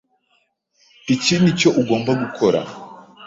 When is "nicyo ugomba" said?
1.41-2.11